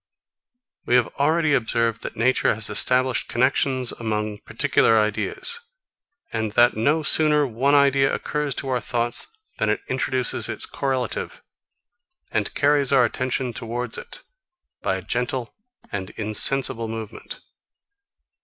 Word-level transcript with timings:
41. 0.85 0.87
We 0.87 0.95
have 0.95 1.15
already 1.19 1.53
observed 1.53 2.01
that 2.01 2.15
nature 2.15 2.55
has 2.55 2.71
established 2.71 3.27
connexions 3.27 3.91
among 3.91 4.39
particular 4.39 4.97
ideas, 4.97 5.59
and 6.33 6.53
that 6.53 6.75
no 6.75 7.03
sooner 7.03 7.45
one 7.45 7.75
idea 7.75 8.11
occurs 8.11 8.55
to 8.55 8.69
our 8.69 8.79
thoughts 8.79 9.27
than 9.59 9.69
it 9.69 9.81
introduces 9.89 10.49
its 10.49 10.65
correlative, 10.65 11.43
and 12.31 12.51
carries 12.55 12.91
our 12.91 13.05
attention 13.05 13.53
towards 13.53 13.95
it, 13.95 14.23
by 14.81 14.95
a 14.95 15.03
gentle 15.03 15.53
and 15.91 16.09
insensible 16.17 16.87
movement. 16.87 17.39